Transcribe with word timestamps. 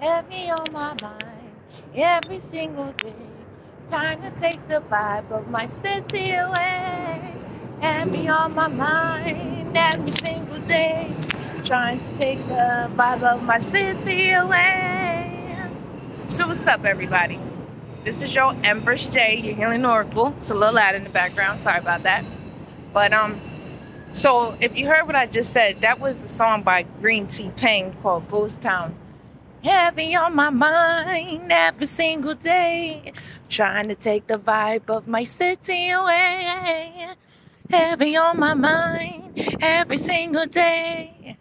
heavy 0.00 0.50
on 0.50 0.66
my 0.72 0.94
mind 1.00 1.50
every 1.94 2.40
single 2.40 2.92
day. 2.92 3.14
Time 3.88 4.20
to 4.22 4.30
take 4.40 4.66
the 4.68 4.82
vibe 4.90 5.30
of 5.30 5.48
my 5.48 5.66
city 5.66 6.32
away. 6.32 7.34
Heavy 7.80 8.28
on 8.28 8.54
my 8.54 8.68
mind 8.68 9.76
every 9.76 10.12
single 10.16 10.58
day. 10.60 11.14
Trying 11.64 12.00
to 12.00 12.18
take 12.18 12.38
the 12.40 12.90
vibe 12.94 13.22
of 13.22 13.42
my 13.42 13.58
city 13.58 14.30
away. 14.30 15.56
So 16.28 16.46
what's 16.48 16.66
up, 16.66 16.84
everybody? 16.84 17.40
This 18.04 18.22
is 18.22 18.34
your 18.34 18.54
Empress 18.62 19.08
J, 19.08 19.36
your 19.36 19.54
healing 19.54 19.84
oracle. 19.84 20.34
It's 20.40 20.50
a 20.50 20.54
little 20.54 20.74
loud 20.74 20.94
in 20.94 21.02
the 21.02 21.08
background. 21.10 21.60
Sorry 21.62 21.78
about 21.78 22.02
that. 22.02 22.24
But 22.92 23.12
um, 23.12 23.40
so 24.14 24.56
if 24.60 24.76
you 24.76 24.86
heard 24.86 25.06
what 25.06 25.16
I 25.16 25.26
just 25.26 25.52
said, 25.52 25.80
that 25.80 26.00
was 26.00 26.22
a 26.22 26.28
song 26.28 26.62
by 26.62 26.84
Greentea 27.00 27.56
Peng 27.56 27.92
called 28.02 28.28
Ghost 28.28 28.60
Town. 28.60 28.94
Heavy 29.62 30.14
on 30.14 30.34
my 30.34 30.50
mind 30.50 31.50
every 31.50 31.86
single 31.86 32.34
day, 32.34 33.12
trying 33.48 33.88
to 33.88 33.94
take 33.94 34.26
the 34.26 34.38
vibe 34.38 34.88
of 34.88 35.08
my 35.08 35.24
city 35.24 35.90
away. 35.90 37.08
Heavy 37.70 38.16
on 38.16 38.38
my 38.38 38.54
mind 38.54 39.58
every 39.60 39.98
single 39.98 40.46
day. 40.46 41.36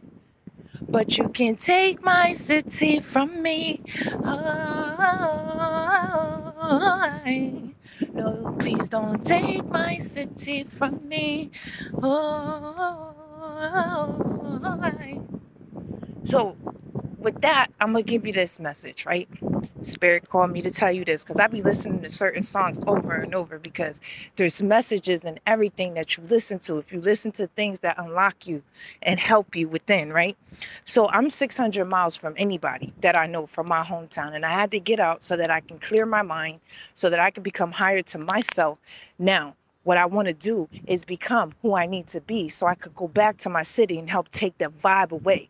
But 0.88 1.18
you 1.18 1.30
can't 1.30 1.60
take 1.60 2.04
my 2.04 2.34
city 2.34 3.00
from 3.00 3.42
me. 3.42 3.82
Oh, 4.24 4.86
no, 8.14 8.56
please 8.60 8.88
don't 8.90 9.26
take 9.26 9.66
my 9.66 10.00
city 10.00 10.64
from 10.78 11.08
me. 11.08 11.52
Oh, 12.02 13.12
so 16.26 16.56
with 17.26 17.42
that, 17.42 17.72
I'm 17.82 17.92
gonna 17.92 18.04
give 18.04 18.26
you 18.26 18.32
this 18.32 18.60
message, 18.60 19.04
right? 19.06 19.28
Spirit 19.84 20.30
called 20.30 20.52
me 20.52 20.62
to 20.62 20.70
tell 20.70 20.92
you 20.92 21.04
this 21.04 21.24
because 21.24 21.40
I 21.42 21.48
be 21.48 21.64
listening 21.64 22.02
to 22.04 22.10
certain 22.10 22.44
songs 22.44 22.78
over 22.86 23.14
and 23.16 23.34
over 23.34 23.58
because 23.58 24.00
there's 24.36 24.62
messages 24.62 25.24
in 25.24 25.40
everything 25.48 25.96
that 25.96 26.16
you 26.16 26.24
listen 26.30 26.60
to. 26.60 26.78
If 26.78 26.94
you 26.94 27.02
listen 27.02 27.32
to 27.34 27.48
things 27.48 27.80
that 27.80 27.98
unlock 27.98 28.46
you 28.46 28.62
and 29.02 29.20
help 29.20 29.56
you 29.56 29.68
within, 29.68 30.14
right? 30.14 30.38
So 30.86 31.10
I'm 31.10 31.32
600 31.32 31.84
miles 31.86 32.16
from 32.16 32.36
anybody 32.38 32.94
that 33.02 33.18
I 33.18 33.26
know 33.26 33.48
from 33.48 33.68
my 33.68 33.84
hometown, 33.84 34.36
and 34.36 34.46
I 34.46 34.54
had 34.54 34.70
to 34.72 34.80
get 34.80 35.00
out 35.00 35.24
so 35.24 35.36
that 35.36 35.50
I 35.50 35.62
can 35.62 35.80
clear 35.80 36.06
my 36.06 36.22
mind, 36.22 36.60
so 36.94 37.10
that 37.10 37.20
I 37.20 37.32
can 37.32 37.42
become 37.42 37.72
higher 37.72 38.04
to 38.04 38.20
myself. 38.20 38.78
Now, 39.18 39.56
what 39.84 39.98
I 39.98 40.06
want 40.06 40.28
to 40.28 40.34
do 40.34 40.70
is 40.88 41.04
become 41.04 41.54
who 41.62 41.76
I 41.76 41.86
need 41.86 42.08
to 42.10 42.22
be 42.22 42.50
so 42.50 42.68
I 42.68 42.76
could 42.76 42.96
go 42.96 43.08
back 43.08 43.38
to 43.40 43.50
my 43.50 43.64
city 43.64 44.00
and 44.00 44.10
help 44.10 44.32
take 44.32 44.58
the 44.58 44.72
vibe 44.84 45.12
away 45.12 45.50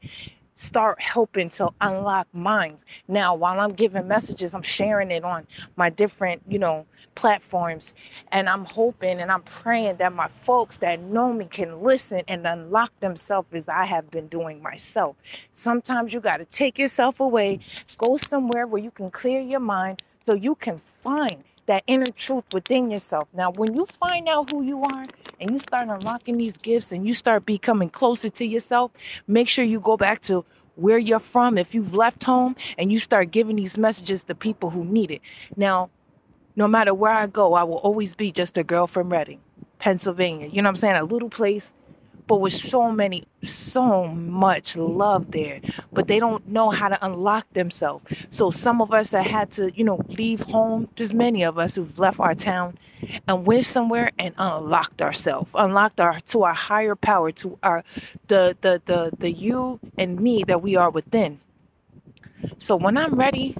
start 0.55 1.01
helping 1.01 1.49
to 1.51 1.69
unlock 1.81 2.27
minds. 2.33 2.81
Now, 3.07 3.35
while 3.35 3.59
I'm 3.59 3.73
giving 3.73 4.07
messages, 4.07 4.53
I'm 4.53 4.61
sharing 4.61 5.11
it 5.11 5.23
on 5.23 5.45
my 5.75 5.89
different, 5.89 6.41
you 6.47 6.59
know, 6.59 6.85
platforms. 7.15 7.93
And 8.31 8.47
I'm 8.49 8.65
hoping 8.65 9.19
and 9.19 9.31
I'm 9.31 9.41
praying 9.43 9.97
that 9.97 10.13
my 10.13 10.27
folks 10.45 10.77
that 10.77 10.99
know 11.01 11.33
me 11.33 11.45
can 11.45 11.81
listen 11.81 12.21
and 12.27 12.45
unlock 12.45 12.97
themselves 12.99 13.47
as 13.53 13.67
I 13.67 13.85
have 13.85 14.09
been 14.11 14.27
doing 14.27 14.61
myself. 14.61 15.15
Sometimes 15.53 16.13
you 16.13 16.19
got 16.19 16.37
to 16.37 16.45
take 16.45 16.77
yourself 16.77 17.19
away, 17.19 17.59
go 17.97 18.17
somewhere 18.17 18.67
where 18.67 18.81
you 18.81 18.91
can 18.91 19.11
clear 19.11 19.41
your 19.41 19.59
mind 19.59 20.01
so 20.25 20.33
you 20.33 20.55
can 20.55 20.81
find 21.01 21.43
that 21.67 21.83
inner 21.87 22.11
truth 22.11 22.45
within 22.53 22.91
yourself. 22.91 23.27
Now, 23.33 23.51
when 23.51 23.73
you 23.73 23.87
find 23.99 24.27
out 24.27 24.51
who 24.51 24.63
you 24.63 24.83
are 24.83 25.05
and 25.39 25.51
you 25.51 25.59
start 25.59 25.87
unlocking 25.89 26.37
these 26.37 26.57
gifts 26.57 26.91
and 26.91 27.07
you 27.07 27.13
start 27.13 27.45
becoming 27.45 27.89
closer 27.89 28.29
to 28.29 28.45
yourself, 28.45 28.91
make 29.27 29.47
sure 29.49 29.65
you 29.65 29.79
go 29.79 29.97
back 29.97 30.21
to 30.21 30.45
where 30.75 30.97
you're 30.97 31.19
from 31.19 31.57
if 31.57 31.73
you've 31.73 31.93
left 31.93 32.23
home 32.23 32.55
and 32.77 32.91
you 32.91 32.99
start 32.99 33.31
giving 33.31 33.55
these 33.55 33.77
messages 33.77 34.23
to 34.23 34.35
people 34.35 34.69
who 34.69 34.83
need 34.83 35.11
it. 35.11 35.21
Now, 35.55 35.89
no 36.55 36.67
matter 36.67 36.93
where 36.93 37.11
I 37.11 37.27
go, 37.27 37.53
I 37.53 37.63
will 37.63 37.77
always 37.77 38.13
be 38.13 38.31
just 38.31 38.57
a 38.57 38.63
girl 38.63 38.87
from 38.87 39.11
Reading, 39.11 39.39
Pennsylvania. 39.79 40.47
You 40.47 40.61
know 40.61 40.67
what 40.67 40.71
I'm 40.71 40.75
saying? 40.77 40.95
A 40.95 41.03
little 41.03 41.29
place 41.29 41.71
but 42.27 42.37
with 42.37 42.53
so 42.53 42.91
many, 42.91 43.25
so 43.43 44.07
much 44.07 44.75
love 44.75 45.31
there. 45.31 45.61
But 45.91 46.07
they 46.07 46.19
don't 46.19 46.47
know 46.47 46.69
how 46.69 46.89
to 46.89 47.05
unlock 47.05 47.51
themselves. 47.53 48.05
So 48.31 48.51
some 48.51 48.81
of 48.81 48.93
us 48.93 49.09
that 49.09 49.25
had 49.25 49.51
to, 49.51 49.71
you 49.75 49.83
know, 49.83 49.99
leave 50.09 50.41
home, 50.41 50.89
there's 50.97 51.13
many 51.13 51.43
of 51.43 51.59
us 51.59 51.75
who've 51.75 51.97
left 51.99 52.19
our 52.19 52.35
town 52.35 52.77
and 53.27 53.45
went 53.45 53.65
somewhere 53.65 54.11
and 54.17 54.33
unlocked 54.37 55.01
ourselves, 55.01 55.51
unlocked 55.53 55.99
our 55.99 56.19
to 56.21 56.43
our 56.43 56.53
higher 56.53 56.95
power, 56.95 57.31
to 57.33 57.57
our 57.61 57.83
the 58.27 58.57
the 58.61 58.81
the 58.85 59.11
the 59.19 59.31
you 59.31 59.79
and 59.97 60.19
me 60.19 60.43
that 60.47 60.61
we 60.61 60.75
are 60.75 60.89
within. 60.89 61.39
So 62.59 62.75
when 62.75 62.97
I'm 62.97 63.15
ready, 63.15 63.55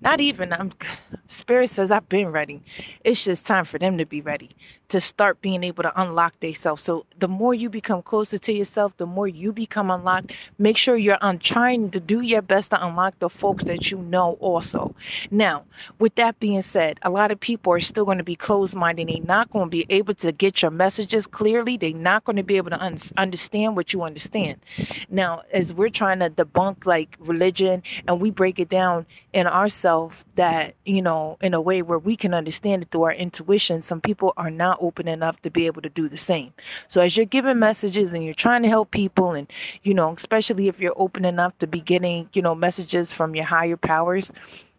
not 0.00 0.20
even 0.20 0.52
I'm 0.52 0.72
Spirit 1.28 1.70
says, 1.70 1.90
I've 1.90 2.08
been 2.08 2.30
ready. 2.30 2.62
It's 3.04 3.24
just 3.24 3.46
time 3.46 3.64
for 3.64 3.78
them 3.78 3.96
to 3.98 4.04
be 4.04 4.20
ready 4.20 4.50
to 4.92 5.00
start 5.00 5.40
being 5.40 5.64
able 5.64 5.82
to 5.82 6.00
unlock 6.00 6.38
themselves. 6.40 6.82
So 6.82 7.06
the 7.18 7.28
more 7.28 7.54
you 7.54 7.70
become 7.70 8.02
closer 8.02 8.36
to 8.36 8.52
yourself, 8.52 8.92
the 8.98 9.06
more 9.06 9.26
you 9.26 9.50
become 9.50 9.90
unlocked. 9.90 10.32
Make 10.58 10.76
sure 10.76 10.96
you're 10.96 11.22
on 11.22 11.38
trying 11.38 11.90
to 11.92 12.00
do 12.00 12.20
your 12.20 12.42
best 12.42 12.70
to 12.70 12.86
unlock 12.86 13.18
the 13.18 13.30
folks 13.30 13.64
that 13.64 13.90
you 13.90 13.98
know 13.98 14.36
also. 14.40 14.94
Now, 15.30 15.64
with 15.98 16.14
that 16.16 16.38
being 16.40 16.60
said, 16.60 17.00
a 17.02 17.10
lot 17.10 17.30
of 17.30 17.40
people 17.40 17.72
are 17.72 17.80
still 17.80 18.04
going 18.04 18.18
to 18.18 18.24
be 18.24 18.36
closed 18.36 18.74
minded. 18.74 19.08
They're 19.08 19.24
not 19.24 19.50
going 19.50 19.66
to 19.66 19.70
be 19.70 19.86
able 19.88 20.14
to 20.16 20.30
get 20.30 20.60
your 20.60 20.70
messages 20.70 21.26
clearly. 21.26 21.78
They're 21.78 21.94
not 21.94 22.24
going 22.24 22.36
to 22.36 22.42
be 22.42 22.58
able 22.58 22.70
to 22.70 22.82
un- 22.82 22.98
understand 23.16 23.76
what 23.76 23.94
you 23.94 24.02
understand. 24.02 24.60
Now, 25.08 25.42
as 25.52 25.72
we're 25.72 25.88
trying 25.88 26.18
to 26.18 26.28
debunk 26.28 26.84
like 26.84 27.16
religion 27.18 27.82
and 28.06 28.20
we 28.20 28.30
break 28.30 28.58
it 28.58 28.68
down 28.68 29.06
in 29.32 29.46
ourselves 29.46 30.24
that, 30.34 30.74
you 30.84 31.00
know, 31.00 31.38
in 31.40 31.54
a 31.54 31.60
way 31.60 31.80
where 31.80 31.98
we 31.98 32.14
can 32.16 32.34
understand 32.34 32.82
it 32.82 32.90
through 32.90 33.04
our 33.04 33.14
intuition, 33.14 33.80
some 33.80 34.02
people 34.02 34.34
are 34.36 34.50
not 34.50 34.81
open 34.82 35.08
enough 35.08 35.40
to 35.42 35.50
be 35.50 35.66
able 35.66 35.80
to 35.82 35.88
do 35.88 36.08
the 36.08 36.18
same. 36.18 36.52
So 36.88 37.00
as 37.00 37.16
you're 37.16 37.24
giving 37.24 37.58
messages 37.58 38.12
and 38.12 38.24
you're 38.24 38.34
trying 38.34 38.62
to 38.62 38.68
help 38.68 38.90
people 38.90 39.32
and, 39.32 39.50
you 39.82 39.94
know, 39.94 40.12
especially 40.12 40.68
if 40.68 40.80
you're 40.80 40.92
open 40.96 41.24
enough 41.24 41.56
to 41.60 41.66
be 41.66 41.80
getting, 41.80 42.28
you 42.34 42.42
know, 42.42 42.54
messages 42.54 43.12
from 43.12 43.34
your 43.34 43.46
higher 43.46 43.76
powers, 43.76 44.30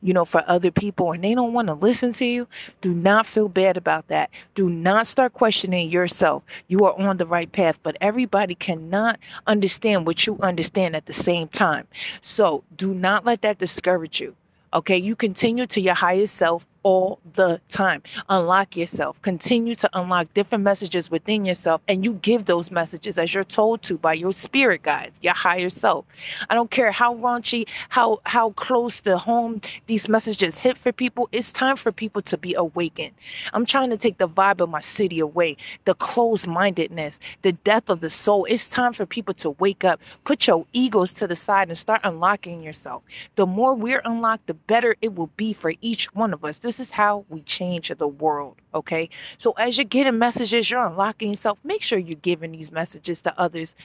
you 0.04 0.14
know, 0.14 0.26
for 0.26 0.44
other 0.48 0.70
people 0.70 1.14
and 1.14 1.24
they 1.24 1.34
don't 1.34 1.54
want 1.54 1.70
to 1.70 1.74
listen 1.74 2.12
to 2.14 2.26
you, 2.26 2.48
do 2.82 2.94
not 2.94 3.26
feel 3.26 3.48
bad 3.48 3.78
about 3.78 4.10
that. 4.10 4.30
Do 4.54 4.70
not 4.70 5.08
start 5.08 5.34
questioning 5.34 5.90
yourself. 5.90 6.44
You 6.68 6.86
are 6.86 7.00
on 7.00 7.18
the 7.18 7.26
right 7.26 7.52
path, 7.52 7.80
but 7.82 7.98
everybody 8.02 8.54
cannot 8.54 9.18
understand 9.48 10.06
what 10.06 10.28
you 10.28 10.38
understand 10.42 10.96
at 10.96 11.06
the 11.06 11.14
same 11.14 11.48
time. 11.48 11.88
So 12.22 12.64
do 12.76 12.94
not 12.94 13.26
let 13.26 13.42
that 13.44 13.60
discourage 13.60 14.20
you. 14.20 14.36
Okay, 14.74 14.98
you 14.98 15.16
continue 15.16 15.68
to 15.68 15.80
your 15.80 15.94
highest 15.94 16.36
self 16.36 16.66
all 16.84 17.20
the 17.36 17.60
time. 17.70 18.04
Unlock 18.30 18.78
yourself. 18.78 19.22
Continue 19.22 19.76
to 19.76 19.90
unlock 19.94 20.34
different 20.34 20.64
messages 20.64 21.10
within 21.10 21.46
yourself, 21.46 21.82
and 21.88 22.04
you 22.06 22.14
give 22.22 22.46
those 22.46 22.72
messages 22.72 23.18
as 23.18 23.34
you're 23.34 23.44
told 23.44 23.82
to 23.84 23.98
by 23.98 24.14
your 24.14 24.34
spirit 24.34 24.84
guides, 24.84 25.18
your 25.22 25.34
higher 25.34 25.70
self. 25.70 26.06
I 26.50 26.56
don't 26.56 26.70
care 26.70 26.92
how 26.92 27.16
raunchy, 27.16 27.68
how 27.90 28.22
how 28.26 28.52
close 28.52 29.02
to 29.02 29.18
home 29.18 29.62
these 29.88 30.08
messages 30.08 30.58
hit 30.58 30.78
for 30.78 30.92
people. 30.92 31.30
It's 31.32 31.52
time 31.52 31.78
for 31.78 31.92
people 31.92 32.22
to 32.24 32.38
be 32.38 32.54
awakened. 32.54 33.14
I'm 33.54 33.66
trying 33.66 33.90
to 33.90 33.98
take 33.98 34.18
the 34.18 34.28
vibe 34.28 34.60
of 34.60 34.70
my 34.70 34.82
city 34.82 35.20
away, 35.20 35.58
the 35.86 35.96
closed-mindedness, 35.96 37.20
the 37.42 37.54
death 37.54 37.90
of 37.90 38.02
the 38.02 38.10
soul. 38.10 38.46
It's 38.46 38.68
time 38.68 38.94
for 38.94 39.06
people 39.06 39.34
to 39.36 39.52
wake 39.52 39.84
up, 39.84 40.00
put 40.24 40.48
your 40.48 40.66
egos 40.74 41.12
to 41.14 41.28
the 41.28 41.36
side, 41.36 41.70
and 41.70 41.78
start 41.78 42.02
unlocking 42.04 42.62
yourself. 42.62 43.04
The 43.36 43.46
more 43.46 43.74
we're 43.74 44.02
unlocked, 44.04 44.48
the 44.48 44.54
better 44.54 44.96
it 45.02 45.16
will 45.16 45.32
be 45.38 45.54
for 45.54 45.74
each 45.82 46.14
one 46.14 46.34
of 46.34 46.44
us. 46.44 46.58
This 46.58 46.73
this 46.78 46.88
is 46.88 46.92
how 46.92 47.24
we 47.30 47.42
change 47.42 47.92
the 47.96 48.08
world, 48.08 48.56
okay? 48.74 49.08
So 49.38 49.52
as 49.52 49.78
you're 49.78 49.86
getting 49.86 50.18
messages, 50.18 50.72
you're 50.72 50.86
unlocking 50.86 51.30
yourself. 51.30 51.60
Make 51.64 51.84
sure 51.84 52.00
you're 52.00 52.16
giving 52.16 52.52
these 52.52 52.72
messages 52.72 53.22
to 53.22 53.40
others. 53.40 53.76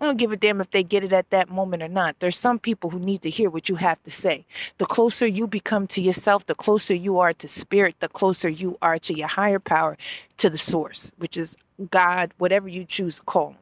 I 0.00 0.04
don't 0.04 0.18
give 0.18 0.30
a 0.30 0.36
damn 0.36 0.60
if 0.60 0.70
they 0.70 0.82
get 0.82 1.04
it 1.04 1.12
at 1.14 1.30
that 1.30 1.48
moment 1.48 1.82
or 1.82 1.88
not. 1.88 2.16
There's 2.20 2.38
some 2.38 2.58
people 2.58 2.90
who 2.90 2.98
need 2.98 3.22
to 3.22 3.30
hear 3.30 3.48
what 3.48 3.70
you 3.70 3.76
have 3.76 4.02
to 4.04 4.10
say. 4.10 4.44
The 4.76 4.84
closer 4.84 5.26
you 5.26 5.46
become 5.46 5.86
to 5.88 6.02
yourself, 6.02 6.44
the 6.44 6.54
closer 6.54 6.94
you 6.94 7.18
are 7.18 7.32
to 7.32 7.48
spirit, 7.48 7.96
the 8.00 8.08
closer 8.08 8.50
you 8.50 8.76
are 8.82 8.98
to 8.98 9.16
your 9.16 9.28
higher 9.28 9.58
power, 9.58 9.96
to 10.36 10.50
the 10.50 10.58
source, 10.58 11.10
which 11.16 11.38
is 11.38 11.56
God, 11.90 12.34
whatever 12.36 12.68
you 12.68 12.84
choose 12.84 13.16
to 13.16 13.22
call 13.22 13.50
him. 13.50 13.56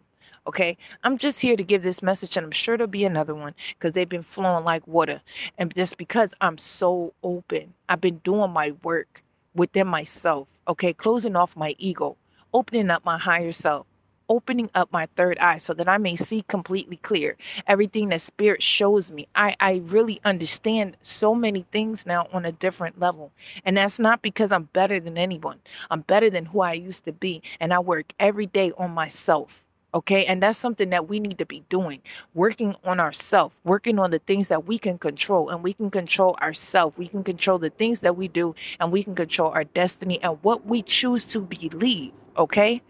Okay, 0.47 0.79
I'm 1.03 1.19
just 1.19 1.41
here 1.41 1.57
to 1.57 1.65
give 1.65 1.83
this 1.83 2.03
message, 2.03 2.37
and 2.37 2.45
I'm 2.47 2.53
sure 2.53 2.77
there'll 2.77 2.89
be 2.89 3.05
another 3.05 3.35
one 3.35 3.53
because 3.71 3.95
they've 3.95 4.09
been 4.09 4.23
flowing 4.23 4.65
like 4.65 4.87
water. 4.87 5.21
And 5.59 5.75
just 5.75 5.97
because 5.99 6.31
I'm 6.41 6.57
so 6.57 7.13
open, 7.25 7.75
I've 7.89 8.01
been 8.01 8.19
doing 8.19 8.53
my 8.53 8.73
work 8.85 9.23
within 9.57 9.89
myself. 9.89 10.47
Okay, 10.69 10.93
closing 10.93 11.35
off 11.35 11.57
my 11.57 11.75
ego, 11.79 12.17
opening 12.55 12.91
up 12.91 13.05
my 13.05 13.19
higher 13.19 13.51
self, 13.51 13.89
opening 14.29 14.71
up 14.77 14.93
my 14.93 15.09
third 15.17 15.37
eye 15.39 15.59
so 15.59 15.75
that 15.75 15.89
I 15.89 15.99
may 15.99 16.15
see 16.15 16.45
completely 16.47 16.99
clear 16.99 17.37
everything 17.67 18.11
that 18.11 18.21
spirit 18.21 18.63
shows 18.63 19.11
me. 19.11 19.27
I, 19.35 19.57
I 19.59 19.83
really 19.87 20.21
understand 20.25 20.97
so 21.03 21.35
many 21.35 21.67
things 21.73 22.07
now 22.07 22.29
on 22.33 22.45
a 22.45 22.53
different 22.53 23.01
level. 23.01 23.33
And 23.65 23.77
that's 23.77 23.99
not 23.99 24.23
because 24.23 24.53
I'm 24.53 24.69
better 24.73 25.01
than 25.01 25.19
anyone. 25.19 25.59
I'm 25.91 26.03
better 26.03 26.31
than 26.31 26.47
who 26.47 26.61
I 26.61 26.75
used 26.75 27.05
to 27.07 27.13
be. 27.13 27.43
And 27.59 27.75
I 27.75 27.81
work 27.81 28.13
every 28.21 28.47
day 28.47 28.73
on 28.79 28.93
myself 28.93 29.66
Okay, 29.97 30.27
and 30.27 30.43
that's 30.43 30.59
something 30.59 30.91
that 30.91 31.09
we 31.09 31.21
need 31.21 31.39
to 31.39 31.47
be 31.47 31.65
doing 31.71 32.03
working 32.35 32.77
on 32.85 33.01
ourselves, 33.01 33.55
working 33.65 33.99
on 33.99 34.11
the 34.11 34.19
things 34.19 34.49
that 34.49 34.67
we 34.67 34.79
can 34.79 34.99
control, 34.99 35.49
and 35.49 35.63
we 35.63 35.73
can 35.73 35.91
control 35.91 36.37
ourselves. 36.43 36.99
We 36.99 37.09
can 37.09 37.25
control 37.25 37.59
the 37.59 37.71
things 37.71 38.01
that 38.01 38.15
we 38.15 38.29
do, 38.29 38.55
and 38.79 38.93
we 38.93 39.03
can 39.03 39.15
control 39.15 39.53
our 39.53 39.65
destiny 39.65 40.23
and 40.23 40.37
what 40.43 40.67
we 40.67 40.83
choose 40.83 41.25
to 41.29 41.41
believe. 41.41 42.13
Okay, 42.37 42.83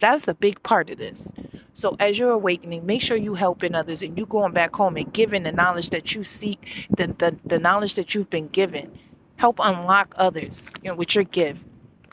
that's 0.00 0.28
a 0.28 0.34
big 0.34 0.62
part 0.62 0.90
of 0.90 0.98
this. 0.98 1.26
So, 1.74 1.96
as 1.98 2.16
you're 2.16 2.30
awakening, 2.30 2.86
make 2.86 3.02
sure 3.02 3.16
you 3.16 3.34
helping 3.34 3.74
others 3.74 4.00
and 4.00 4.16
you 4.16 4.24
going 4.24 4.52
back 4.52 4.76
home 4.76 4.96
and 4.96 5.12
giving 5.12 5.42
the 5.42 5.50
knowledge 5.50 5.90
that 5.90 6.14
you 6.14 6.22
seek, 6.22 6.88
the, 6.96 7.08
the, 7.18 7.36
the 7.46 7.58
knowledge 7.58 7.96
that 7.96 8.14
you've 8.14 8.30
been 8.30 8.46
given. 8.46 8.96
Help 9.38 9.58
unlock 9.58 10.14
others, 10.16 10.62
you 10.84 10.90
know, 10.90 10.94
with 10.94 11.16
your 11.16 11.24
gift. 11.24 11.60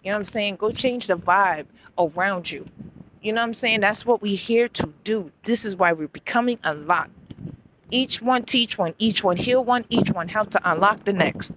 You 0.04 0.12
know 0.12 0.18
what 0.18 0.28
I'm 0.28 0.34
saying? 0.34 0.56
Go 0.56 0.72
change 0.72 1.06
the 1.06 1.16
vibe 1.16 1.68
around 2.00 2.50
you. 2.50 2.68
You 3.26 3.34
know 3.34 3.42
what 3.42 3.48
I'm 3.48 3.54
saying? 3.56 3.80
That's 3.80 4.06
what 4.06 4.22
we're 4.22 4.38
here 4.38 4.68
to 4.68 4.94
do. 5.04 5.32
This 5.46 5.66
is 5.66 5.76
why 5.76 5.94
we're 5.94 6.10
becoming 6.10 6.60
unlocked. 6.64 7.10
Each 7.90 8.22
one 8.22 8.44
teach 8.44 8.78
one, 8.78 8.94
each 9.00 9.24
one 9.24 9.36
heal 9.36 9.66
one, 9.66 9.84
each 9.90 10.12
one 10.12 10.28
help 10.28 10.52
to 10.52 10.62
unlock 10.64 11.06
the 11.06 11.14
next. 11.14 11.52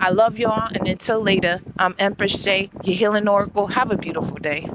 I 0.00 0.10
love 0.10 0.36
y'all, 0.36 0.68
and 0.74 0.88
until 0.88 1.20
later, 1.20 1.60
I'm 1.78 1.94
Empress 2.00 2.32
J, 2.40 2.70
your 2.82 2.96
healing 2.96 3.28
oracle. 3.28 3.68
Have 3.68 3.92
a 3.92 3.96
beautiful 3.96 4.34
day. 4.34 4.68